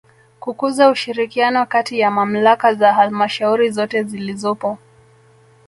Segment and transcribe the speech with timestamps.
[0.39, 4.77] Kukuza ushirikiano kati ya Mamlaka za Halmashauri zote zilizopo